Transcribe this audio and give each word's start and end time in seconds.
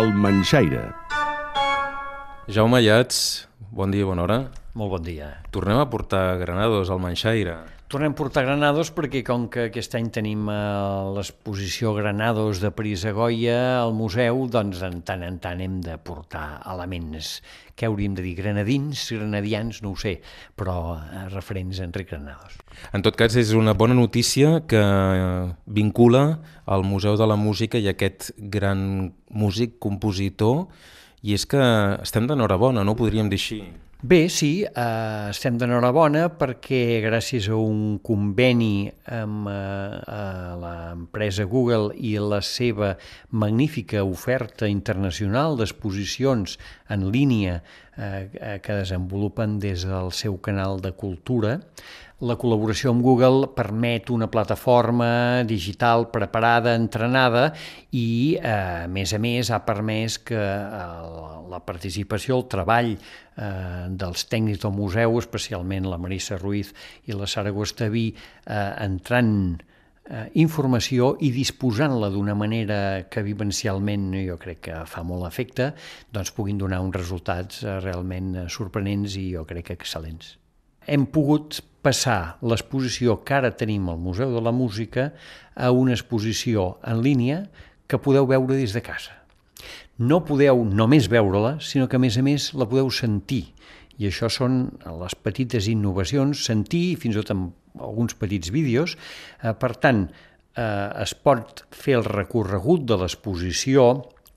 El 0.00 0.14
Manxaire. 0.16 0.94
Jaume 2.48 2.78
Llats, 2.80 3.18
bon 3.68 3.92
dia 3.92 4.06
i 4.06 4.08
bona 4.08 4.24
hora. 4.24 4.38
Molt 4.78 4.94
bon 4.94 5.02
dia. 5.02 5.34
Tornem 5.50 5.80
a 5.80 5.88
portar 5.90 6.38
granados 6.38 6.90
al 6.90 7.02
Manxaire. 7.02 7.58
Tornem 7.90 8.12
a 8.12 8.14
portar 8.14 8.44
Granados 8.46 8.92
perquè 8.94 9.24
com 9.26 9.48
que 9.50 9.64
aquest 9.66 9.96
any 9.98 10.12
tenim 10.14 10.44
eh, 10.46 10.58
l'exposició 11.16 11.90
Granados 11.96 12.60
de 12.62 12.68
París 12.70 13.02
a 13.02 13.10
Goya 13.10 13.80
al 13.80 13.96
museu, 13.98 14.44
doncs 14.46 14.84
en 14.86 15.00
tant 15.02 15.24
en 15.26 15.40
tant 15.42 15.58
hem 15.58 15.80
de 15.82 15.96
portar 15.98 16.60
elements 16.70 17.40
que 17.74 17.88
hauríem 17.88 18.14
de 18.14 18.22
dir 18.22 18.36
granadins, 18.38 19.08
granadians, 19.10 19.82
no 19.82 19.90
ho 19.90 19.98
sé, 19.98 20.20
però 20.54 20.76
eh, 21.00 21.24
referents 21.34 21.80
a 21.80 21.88
Enric 21.88 22.12
Granados. 22.12 22.60
En 22.94 23.02
tot 23.02 23.18
cas, 23.18 23.34
és 23.34 23.50
una 23.58 23.74
bona 23.74 23.98
notícia 23.98 24.60
que 24.70 24.78
eh, 24.78 25.50
vincula 25.66 26.24
al 26.70 26.86
Museu 26.86 27.18
de 27.18 27.26
la 27.26 27.40
Música 27.40 27.82
i 27.82 27.90
aquest 27.90 28.30
gran 28.38 28.86
músic, 29.34 29.80
compositor, 29.82 30.68
i 31.22 31.36
és 31.36 31.46
que 31.46 31.60
estem 32.00 32.26
d'enhorabona, 32.26 32.84
no 32.84 32.96
ho 32.96 32.98
podríem 32.98 33.28
dir 33.28 33.40
així. 33.40 33.62
Bé, 34.00 34.30
sí, 34.32 34.62
eh, 34.64 35.26
estem 35.28 35.58
d'enhorabona 35.60 36.22
perquè 36.40 37.02
gràcies 37.04 37.50
a 37.52 37.58
un 37.60 37.98
conveni 38.00 38.88
amb 39.12 39.50
eh, 39.52 40.54
l'empresa 40.62 41.44
Google 41.44 41.92
i 42.00 42.14
la 42.16 42.38
seva 42.40 42.94
magnífica 43.28 44.00
oferta 44.00 44.70
internacional 44.72 45.60
d'exposicions 45.60 46.56
en 46.88 47.10
línia 47.12 47.58
eh, 47.60 48.56
que 48.64 48.78
desenvolupen 48.80 49.58
des 49.60 49.84
del 49.84 50.14
seu 50.16 50.40
canal 50.40 50.80
de 50.80 50.96
cultura, 50.96 51.58
la 52.20 52.36
col·laboració 52.36 52.92
amb 52.92 53.00
Google 53.04 53.48
permet 53.56 54.10
una 54.12 54.28
plataforma 54.30 55.42
digital 55.48 56.10
preparada, 56.12 56.74
entrenada 56.76 57.46
i, 57.96 58.36
eh, 58.36 58.84
a 58.84 58.88
més 58.92 59.14
a 59.16 59.20
més, 59.22 59.50
ha 59.50 59.62
permès 59.64 60.18
que 60.28 60.36
eh, 60.36 60.82
la 61.50 61.62
participació, 61.64 62.36
el 62.36 62.46
treball 62.52 62.92
eh, 62.92 63.86
dels 63.88 64.26
tècnics 64.28 64.60
del 64.66 64.76
museu, 64.76 65.16
especialment 65.18 65.88
la 65.88 65.98
Marissa 65.98 66.36
Ruiz 66.38 66.74
i 67.08 67.16
la 67.16 67.28
Sara 67.30 67.54
Guastaví, 67.56 68.10
eh, 68.12 68.60
entrant 68.84 69.56
eh, 69.56 70.26
informació 70.44 71.14
i 71.24 71.32
disposant-la 71.32 72.12
d'una 72.12 72.36
manera 72.36 73.08
que 73.08 73.24
vivencialment 73.24 74.12
jo 74.26 74.36
crec 74.42 74.60
que 74.68 74.84
fa 74.84 75.06
molt 75.08 75.24
efecte, 75.30 75.72
doncs 76.12 76.36
puguin 76.36 76.60
donar 76.60 76.82
uns 76.84 77.00
resultats 77.00 77.64
eh, 77.64 77.80
realment 77.80 78.44
sorprenents 78.52 79.16
i 79.16 79.30
jo 79.38 79.48
crec 79.48 79.70
que 79.72 79.80
excel·lents. 79.80 80.36
Hem 80.90 81.08
pogut 81.12 81.62
passar 81.82 82.38
l'exposició 82.42 83.18
que 83.24 83.36
ara 83.38 83.52
tenim 83.56 83.88
al 83.88 84.00
Museu 84.00 84.32
de 84.34 84.42
la 84.44 84.52
Música 84.52 85.10
a 85.54 85.70
una 85.72 85.96
exposició 85.96 86.76
en 86.86 87.02
línia 87.04 87.44
que 87.88 87.98
podeu 87.98 88.28
veure 88.28 88.58
des 88.58 88.74
de 88.76 88.82
casa. 88.84 89.16
No 90.00 90.22
podeu 90.24 90.62
només 90.64 91.10
veure-la, 91.12 91.58
sinó 91.60 91.88
que 91.88 91.98
a 91.98 92.02
més 92.02 92.16
a 92.16 92.24
més 92.24 92.52
la 92.56 92.68
podeu 92.68 92.88
sentir. 92.94 93.50
I 94.00 94.08
això 94.08 94.30
són 94.32 94.62
les 95.02 95.16
petites 95.16 95.68
innovacions, 95.68 96.46
sentir 96.46 96.96
fins 97.00 97.16
i 97.16 97.20
tot 97.20 97.34
amb 97.34 97.80
alguns 97.80 98.16
petits 98.16 98.52
vídeos. 98.54 98.96
Eh, 99.42 99.52
per 99.52 99.74
tant, 99.76 100.06
eh, 100.56 101.02
es 101.02 101.12
pot 101.14 101.66
fer 101.70 101.98
el 101.98 102.06
recorregut 102.08 102.86
de 102.88 102.96
l'exposició 103.02 103.90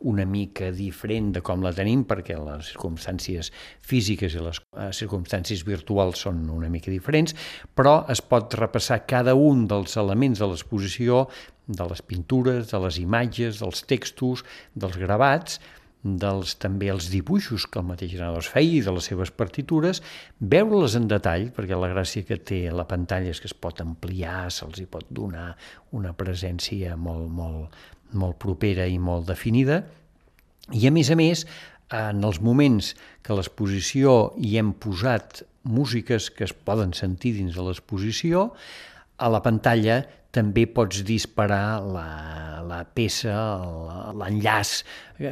una 0.10 0.26
mica 0.28 0.70
diferent 0.76 1.32
de 1.36 1.42
com 1.46 1.64
la 1.64 1.74
tenim 1.76 2.04
perquè 2.08 2.38
les 2.40 2.74
circumstàncies 2.74 3.52
físiques 3.82 4.36
i 4.36 4.44
les 4.44 4.60
eh, 4.60 4.90
circumstàncies 4.96 5.64
virtuals 5.68 6.26
són 6.26 6.44
una 6.52 6.72
mica 6.72 6.92
diferents, 6.92 7.36
però 7.76 8.02
es 8.12 8.22
pot 8.22 8.54
repassar 8.60 9.04
cada 9.10 9.36
un 9.36 9.68
dels 9.72 9.96
elements 10.02 10.44
de 10.44 10.50
l'exposició, 10.52 11.28
de 11.68 11.88
les 11.88 12.04
pintures, 12.04 12.68
de 12.72 12.84
les 12.84 13.00
imatges, 13.00 13.64
dels 13.64 13.86
textos, 13.88 14.44
dels 14.76 15.00
gravats, 15.00 15.62
dels 16.04 16.58
també 16.60 16.90
els 16.92 17.08
dibuixos 17.14 17.64
que 17.72 17.80
el 17.80 17.88
mateix 17.88 18.14
Granados 18.18 18.50
feia 18.52 18.82
i 18.82 18.84
de 18.84 18.92
les 18.92 19.08
seves 19.08 19.32
partitures, 19.32 20.02
veure-les 20.40 20.98
en 21.00 21.08
detall, 21.08 21.48
perquè 21.56 21.80
la 21.80 21.90
gràcia 21.94 22.28
que 22.28 22.38
té 22.38 22.66
la 22.76 22.86
pantalla 22.90 23.32
és 23.32 23.40
que 23.40 23.48
es 23.48 23.56
pot 23.56 23.80
ampliar, 23.82 24.52
se'ls 24.52 24.84
hi 24.84 24.88
pot 24.92 25.08
donar 25.10 25.54
una 25.96 26.12
presència 26.14 26.98
molt, 27.00 27.30
molt, 27.32 27.84
molt 28.20 28.40
propera 28.40 28.86
i 28.86 29.00
molt 29.00 29.32
definida, 29.32 29.84
i 30.72 30.88
a 30.88 30.94
més 30.96 31.12
a 31.12 31.18
més, 31.20 31.44
en 31.94 32.24
els 32.24 32.40
moments 32.42 32.94
que 33.26 33.36
l'exposició 33.36 34.34
hi 34.40 34.56
hem 34.62 34.72
posat 34.74 35.44
músiques 35.64 36.30
que 36.34 36.48
es 36.48 36.54
poden 36.54 36.94
sentir 36.96 37.34
dins 37.38 37.56
de 37.56 37.66
l'exposició, 37.66 38.52
a 39.20 39.30
la 39.30 39.42
pantalla 39.44 40.02
també 40.34 40.66
pots 40.66 41.04
disparar 41.06 41.84
la, 41.86 42.08
la 42.66 42.82
peça, 42.90 43.36
l'enllaç 44.18 44.80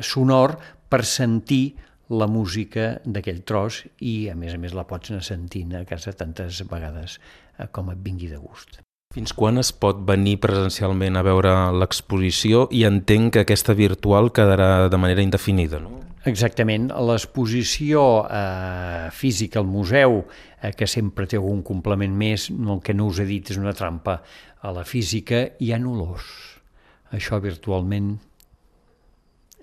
sonor 0.06 0.58
per 0.92 1.02
sentir 1.08 1.63
la 2.12 2.28
música 2.28 2.98
d'aquell 3.06 3.42
tros 3.48 3.81
i, 3.98 4.30
a 4.30 4.36
més 4.36 4.53
a 4.53 4.62
més, 4.62 4.75
la 4.75 4.86
pots 4.88 5.13
anar 5.13 5.24
sentint 5.25 5.74
a 5.80 5.86
casa 5.88 6.13
tantes 6.13 6.62
vegades 6.69 7.18
eh, 7.18 7.68
com 7.72 7.90
et 7.96 8.03
vingui 8.03 8.30
de 8.31 8.40
gust. 8.44 8.81
Fins 9.11 9.33
quan 9.35 9.59
es 9.59 9.73
pot 9.75 9.97
venir 10.07 10.38
presencialment 10.39 11.19
a 11.19 11.23
veure 11.27 11.51
l'exposició 11.75 12.69
i 12.72 12.85
entenc 12.88 13.33
que 13.35 13.44
aquesta 13.44 13.75
virtual 13.75 14.31
quedarà 14.31 14.88
de 14.88 14.99
manera 15.01 15.25
indefinida, 15.25 15.81
no? 15.83 15.97
Exactament. 16.29 16.88
L'exposició 17.09 18.05
eh, 18.29 19.09
física 19.11 19.59
al 19.59 19.67
museu, 19.67 20.21
eh, 20.61 20.71
que 20.77 20.88
sempre 20.88 21.27
té 21.27 21.39
algun 21.39 21.59
complement 21.66 22.13
més, 22.16 22.47
el 22.53 22.79
que 22.85 22.95
no 22.95 23.09
us 23.11 23.19
he 23.19 23.27
dit 23.27 23.51
és 23.51 23.59
una 23.59 23.73
trampa. 23.75 24.21
A 24.61 24.71
la 24.71 24.85
física 24.88 25.44
hi 25.59 25.73
ha 25.73 25.81
olors. 25.81 26.29
Això 27.11 27.41
virtualment 27.44 28.13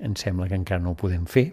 em 0.00 0.14
sembla 0.19 0.47
que 0.48 0.56
encara 0.59 0.82
no 0.82 0.92
ho 0.92 0.98
podem 0.98 1.25
fer. 1.31 1.48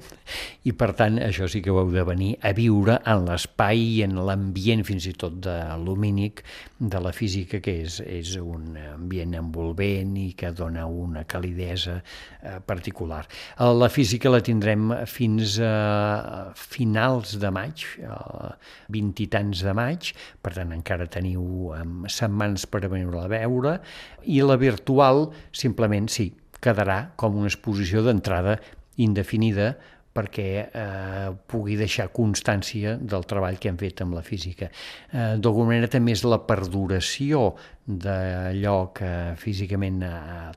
I 0.65 0.73
per 0.77 0.91
tant 0.97 1.17
això 1.21 1.47
sí 1.51 1.61
que 1.65 1.73
ho 1.73 1.79
heu 1.81 1.91
de 1.93 2.03
venir 2.05 2.35
a 2.45 2.51
viure 2.57 2.99
en 3.09 3.25
l'espai 3.27 3.81
i 3.97 4.03
en 4.05 4.17
l'ambient 4.27 4.83
fins 4.85 5.07
i 5.09 5.13
tot 5.17 5.39
de 5.45 5.55
lumínic 5.81 6.43
de 6.79 7.01
la 7.01 7.13
física 7.15 7.61
que 7.63 7.75
és, 7.85 7.99
és 8.03 8.35
un 8.41 8.75
ambient 8.81 9.35
envolvent 9.39 10.15
i 10.19 10.27
que 10.37 10.51
dona 10.55 10.85
una 10.85 11.25
calidesa 11.29 11.97
eh, 12.01 12.59
particular. 12.65 13.23
La 13.59 13.89
física 13.89 14.31
la 14.31 14.43
tindrem 14.45 14.91
fins 15.09 15.57
a 15.63 16.51
finals 16.59 17.37
de 17.41 17.51
maig, 17.53 17.85
eh, 18.03 18.53
vint 18.93 19.13
i 19.23 19.29
tants 19.31 19.65
de 19.65 19.75
maig, 19.77 20.13
per 20.43 20.55
tant 20.57 20.73
encara 20.75 21.09
teniu 21.11 21.73
eh, 21.75 21.83
setmanes 22.11 22.67
per 22.69 22.85
venir-la 22.87 23.25
a 23.25 23.31
veure. 23.31 23.77
I 24.25 24.41
la 24.45 24.57
virtual 24.59 25.29
simplement 25.55 26.09
sí, 26.11 26.31
quedarà 26.65 26.99
com 27.19 27.37
una 27.37 27.51
exposició 27.51 28.01
d'entrada 28.05 28.57
indefinida 29.01 29.75
perquè 30.15 30.47
eh, 30.63 31.31
pugui 31.51 31.75
deixar 31.75 32.07
constància 32.15 32.95
del 32.95 33.25
treball 33.27 33.57
que 33.59 33.67
hem 33.67 33.79
fet 33.79 33.99
amb 34.05 34.15
la 34.15 34.23
física. 34.23 34.69
Eh, 35.11 35.35
D'alguna 35.35 35.73
manera 35.73 35.91
també 35.91 36.15
és 36.15 36.23
la 36.23 36.39
perduració 36.47 37.49
d'allò 37.85 38.77
que 38.95 39.11
físicament 39.41 39.99
eh, 40.07 40.13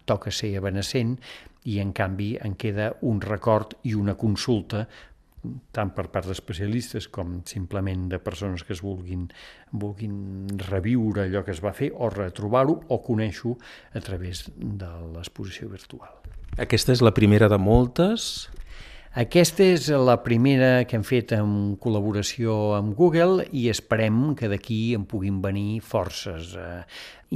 toca 0.06 0.30
ser 0.30 0.52
evanescent 0.60 1.16
i 1.68 1.80
en 1.82 1.90
canvi 1.92 2.36
en 2.38 2.54
queda 2.54 2.92
un 3.10 3.18
record 3.24 3.74
i 3.90 3.96
una 3.98 4.14
consulta 4.14 4.86
tant 5.72 5.92
per 5.94 6.08
part 6.12 6.28
d'especialistes 6.28 7.08
com 7.12 7.38
simplement 7.48 8.08
de 8.10 8.18
persones 8.22 8.64
que 8.66 8.74
es 8.74 8.82
vulguin, 8.84 9.28
vulguin 9.72 10.48
reviure 10.68 11.26
allò 11.26 11.44
que 11.46 11.54
es 11.54 11.62
va 11.64 11.74
fer 11.76 11.92
o 11.94 12.10
retrobar-ho 12.12 12.80
o 12.88 13.00
conèixer-ho 13.04 13.56
a 13.94 14.02
través 14.04 14.46
de 14.56 14.90
l'exposició 15.14 15.70
virtual. 15.72 16.12
Aquesta 16.58 16.94
és 16.94 17.04
la 17.04 17.14
primera 17.14 17.48
de 17.48 17.58
moltes? 17.60 18.48
Aquesta 19.18 19.64
és 19.66 19.88
la 19.90 20.14
primera 20.22 20.84
que 20.86 20.94
hem 20.94 21.02
fet 21.02 21.32
en 21.34 21.54
col·laboració 21.82 22.52
amb 22.76 22.92
Google 22.94 23.48
i 23.50 23.64
esperem 23.72 24.36
que 24.38 24.46
d'aquí 24.52 24.92
en 24.94 25.08
puguin 25.10 25.40
venir 25.42 25.80
forces. 25.82 26.52
Eh, 26.54 26.84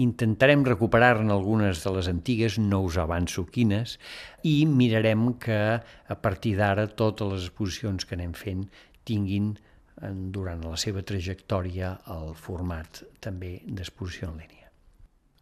intentarem 0.05 0.63
recuperar-ne 0.69 1.35
algunes 1.35 1.83
de 1.83 1.95
les 1.97 2.13
antigues, 2.13 2.61
no 2.63 2.85
us 2.87 3.01
avanço 3.03 3.49
quines, 3.51 3.97
i 4.47 4.55
mirarem 4.71 5.33
que 5.43 5.61
a 5.83 6.21
partir 6.23 6.55
d'ara 6.63 6.87
totes 6.87 7.35
les 7.35 7.51
exposicions 7.51 8.07
que 8.07 8.15
anem 8.21 8.39
fent 8.45 8.69
tinguin 9.03 9.57
durant 10.39 10.63
la 10.63 10.79
seva 10.79 11.03
trajectòria 11.03 11.97
el 12.15 12.35
format 12.39 13.03
també 13.19 13.57
d'exposició 13.67 14.31
en 14.31 14.39
línia. 14.45 14.62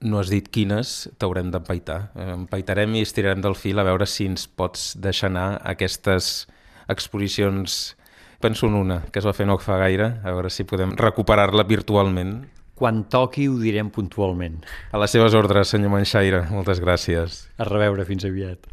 No 0.01 0.17
has 0.17 0.31
dit 0.33 0.47
quines, 0.49 1.11
t'haurem 1.21 1.51
d'empaitar. 1.53 1.99
Empaitarem 2.33 2.95
i 2.97 3.03
estirarem 3.05 3.43
del 3.45 3.57
fil 3.59 3.79
a 3.79 3.85
veure 3.85 4.07
si 4.09 4.25
ens 4.31 4.47
pots 4.49 4.95
deixar 4.97 5.29
anar 5.29 5.61
aquestes 5.69 6.47
exposicions. 6.89 7.97
Penso 8.41 8.71
en 8.71 8.79
una, 8.79 9.03
que 9.13 9.21
es 9.21 9.29
va 9.29 9.35
fer 9.37 9.45
no 9.45 9.59
fa 9.61 9.77
gaire, 9.83 10.15
a 10.25 10.33
veure 10.33 10.49
si 10.49 10.65
podem 10.65 10.95
recuperar-la 10.97 11.67
virtualment. 11.69 12.39
Quan 12.81 13.03
toqui 13.13 13.45
ho 13.51 13.59
direm 13.61 13.91
puntualment. 13.93 14.63
A 14.89 15.03
les 15.03 15.13
seves 15.13 15.37
ordres, 15.37 15.69
senyor 15.69 15.93
Manxaire. 15.93 16.47
Moltes 16.49 16.81
gràcies. 16.81 17.43
A 17.61 17.69
reveure, 17.69 18.09
fins 18.09 18.25
aviat. 18.25 18.73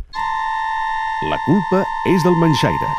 La 1.27 1.43
culpa 1.43 1.83
és 2.13 2.23
del 2.23 2.39
Manxaire. 2.39 2.95